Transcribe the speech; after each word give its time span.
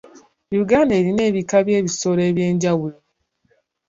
Uganda 0.63 0.93
erina 0.99 1.21
ebika 1.29 1.57
by'ebisolo 1.65 2.21
eby'enjawulo. 2.29 2.97